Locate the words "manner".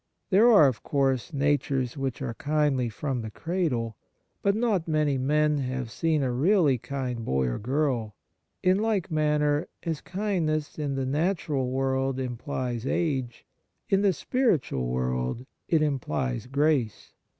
9.11-9.67